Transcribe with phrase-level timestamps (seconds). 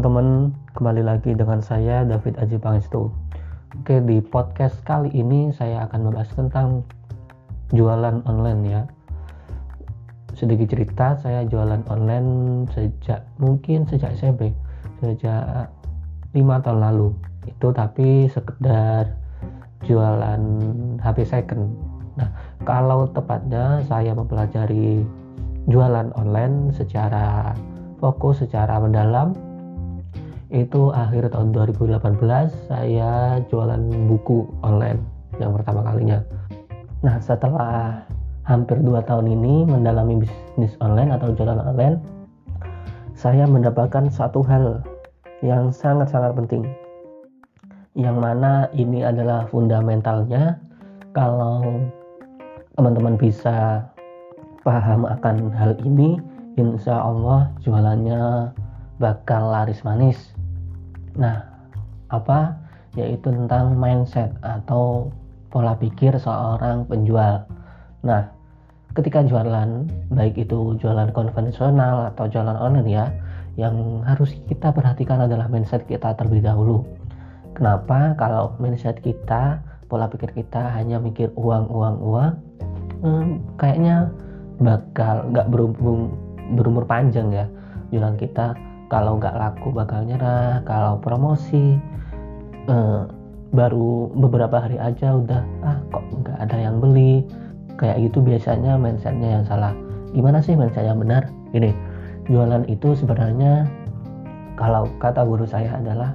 [0.00, 3.12] teman-teman, kembali lagi dengan saya David Aji Pangestu.
[3.76, 6.88] Oke, di podcast kali ini saya akan membahas tentang
[7.76, 8.88] jualan online ya.
[10.32, 14.56] Sedikit cerita, saya jualan online sejak mungkin sejak SMP,
[15.04, 15.68] sejak
[16.32, 17.12] lima tahun lalu.
[17.44, 19.04] Itu tapi sekedar
[19.84, 20.40] jualan
[20.96, 21.76] HP second.
[22.16, 22.32] Nah,
[22.64, 25.04] kalau tepatnya saya mempelajari
[25.68, 27.52] jualan online secara
[28.00, 29.49] fokus secara mendalam
[30.50, 32.02] itu akhir tahun 2018
[32.66, 34.98] saya jualan buku online
[35.38, 36.18] yang pertama kalinya.
[37.06, 38.02] Nah setelah
[38.42, 42.02] hampir dua tahun ini mendalami bisnis online atau jualan online
[43.14, 44.82] saya mendapatkan satu hal
[45.44, 46.66] yang sangat-sangat penting.
[47.94, 50.56] Yang mana ini adalah fundamentalnya.
[51.10, 51.84] Kalau
[52.78, 53.84] teman-teman bisa
[54.62, 56.16] paham akan hal ini
[56.54, 58.54] insya Allah jualannya
[59.02, 60.39] bakal laris manis
[61.20, 61.44] nah
[62.08, 62.56] apa?
[62.98, 65.12] Yaitu tentang mindset atau
[65.52, 67.46] pola pikir seorang penjual.
[68.02, 68.26] Nah
[68.98, 73.06] ketika jualan baik itu jualan konvensional atau jualan online ya
[73.54, 76.82] yang harus kita perhatikan adalah mindset kita terlebih dahulu.
[77.54, 78.16] Kenapa?
[78.18, 82.32] Kalau mindset kita pola pikir kita hanya mikir uang uang uang
[83.02, 84.06] hmm, kayaknya
[84.62, 86.14] bakal nggak berhubung
[86.54, 87.46] berumur panjang ya
[87.90, 88.54] jualan kita
[88.90, 91.78] kalau nggak laku bakal nyerah kalau promosi
[92.66, 93.02] eh,
[93.54, 97.22] baru beberapa hari aja udah ah kok nggak ada yang beli?
[97.78, 99.72] Kayak gitu biasanya mindsetnya yang salah.
[100.12, 101.30] Gimana sih mindset yang benar?
[101.56, 101.72] Ini
[102.28, 103.64] jualan itu sebenarnya
[104.60, 106.12] kalau kata guru saya adalah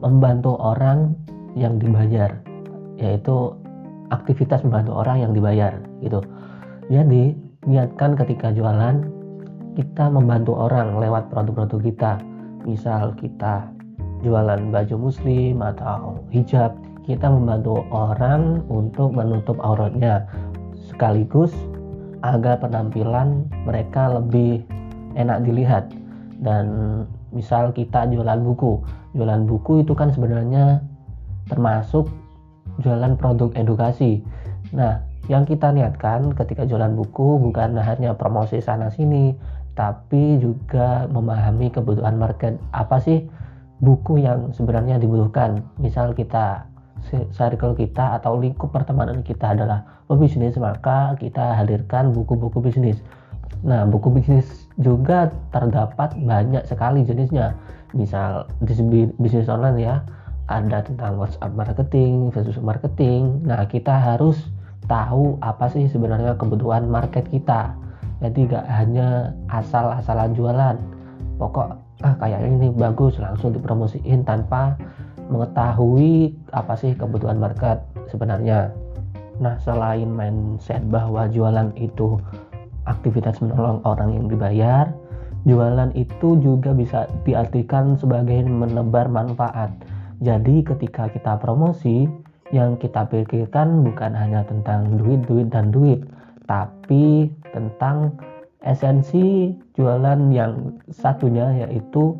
[0.00, 1.12] membantu orang
[1.54, 2.32] yang dibayar
[2.96, 3.52] yaitu
[4.14, 6.22] aktivitas membantu orang yang dibayar gitu.
[6.88, 7.36] Jadi
[7.68, 9.13] niatkan ketika jualan
[9.74, 12.12] kita membantu orang lewat produk-produk kita.
[12.64, 13.68] Misal kita
[14.22, 16.72] jualan baju muslim atau hijab
[17.04, 20.24] kita membantu orang untuk menutup auratnya.
[20.88, 21.52] Sekaligus
[22.24, 24.64] agar penampilan mereka lebih
[25.18, 25.90] enak dilihat.
[26.40, 26.66] Dan
[27.34, 28.80] misal kita jualan buku.
[29.12, 30.80] Jualan buku itu kan sebenarnya
[31.50, 32.08] termasuk
[32.80, 34.24] jualan produk edukasi.
[34.72, 39.32] Nah yang kita niatkan ketika jualan buku bukan hanya promosi sana sini
[39.74, 42.58] tapi juga memahami kebutuhan market.
[42.70, 43.26] Apa sih
[43.82, 45.62] buku yang sebenarnya dibutuhkan?
[45.82, 46.66] Misal kita
[47.34, 53.02] circle kita atau lingkup pertemanan kita adalah pebisnis maka kita hadirkan buku-buku bisnis.
[53.60, 57.52] Nah buku bisnis juga terdapat banyak sekali jenisnya.
[57.92, 58.48] Misal
[59.20, 59.96] bisnis online ya
[60.48, 63.40] ada tentang WhatsApp marketing, Facebook marketing.
[63.48, 64.36] Nah, kita harus
[64.84, 67.72] tahu apa sih sebenarnya kebutuhan market kita
[68.22, 70.76] jadi gak hanya asal-asalan jualan.
[71.40, 74.74] Pokok ah kayaknya ini bagus langsung dipromosiin tanpa
[75.30, 77.80] mengetahui apa sih kebutuhan market
[78.10, 78.70] sebenarnya.
[79.40, 82.20] Nah selain mindset bahwa jualan itu
[82.86, 84.86] aktivitas menolong orang yang dibayar
[85.44, 89.72] jualan itu juga bisa diartikan sebagai menebar manfaat.
[90.24, 92.08] Jadi ketika kita promosi
[92.52, 96.00] yang kita pikirkan bukan hanya tentang duit duit dan duit
[96.44, 98.16] tapi tentang
[98.64, 102.16] esensi jualan yang satunya yaitu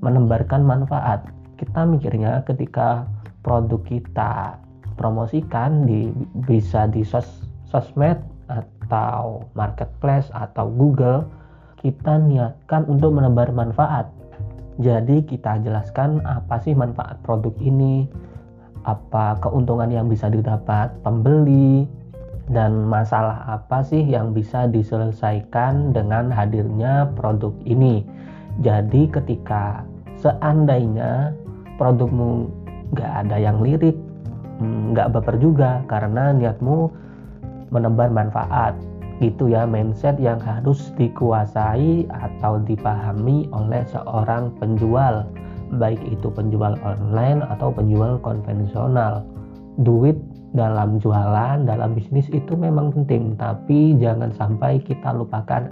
[0.00, 1.24] menebarkan manfaat.
[1.60, 3.06] Kita mikirnya ketika
[3.46, 4.56] produk kita
[4.98, 6.10] promosikan di
[6.48, 8.18] bisa di sos, sosmed
[8.50, 11.28] atau marketplace atau Google,
[11.80, 14.10] kita niatkan untuk menebar manfaat.
[14.80, 18.08] Jadi kita jelaskan apa sih manfaat produk ini,
[18.88, 21.86] apa keuntungan yang bisa didapat pembeli,
[22.50, 28.02] dan masalah apa sih yang bisa diselesaikan dengan hadirnya produk ini.
[28.64, 29.86] Jadi ketika
[30.18, 31.30] seandainya
[31.78, 32.50] produkmu
[32.92, 33.94] nggak ada yang lirik,
[34.58, 36.90] hmm, nggak baper juga karena niatmu
[37.70, 38.74] menebar manfaat.
[39.22, 45.30] Itu ya mindset yang harus dikuasai atau dipahami oleh seorang penjual,
[45.78, 49.22] baik itu penjual online atau penjual konvensional.
[49.80, 50.18] Duit
[50.52, 55.68] dalam jualan, dalam bisnis itu memang penting, tapi jangan sampai kita lupakan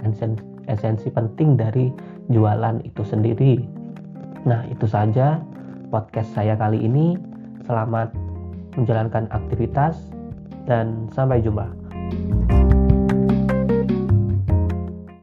[0.65, 1.93] esensi, penting dari
[2.33, 3.61] jualan itu sendiri.
[4.45, 5.37] Nah, itu saja
[5.93, 7.13] podcast saya kali ini.
[7.61, 8.09] Selamat
[8.73, 10.09] menjalankan aktivitas
[10.65, 11.69] dan sampai jumpa.